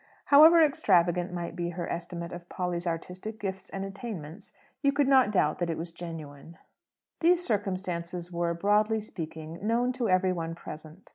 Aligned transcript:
However 0.33 0.63
extravagant 0.63 1.31
might 1.31 1.55
be 1.55 1.69
her 1.77 1.87
estimate 1.87 2.31
of 2.31 2.49
Polly's 2.49 2.87
artistic 2.87 3.39
gifts 3.39 3.69
and 3.69 3.85
attainments, 3.85 4.51
you 4.81 4.91
could 4.91 5.07
not 5.07 5.29
doubt 5.31 5.59
that 5.59 5.69
it 5.69 5.77
was 5.77 5.91
genuine. 5.91 6.57
These 7.19 7.45
circumstances 7.45 8.31
were, 8.31 8.55
broadly 8.55 8.99
speaking, 8.99 9.59
known 9.61 9.91
to 9.91 10.09
every 10.09 10.33
one 10.33 10.55
present. 10.55 11.07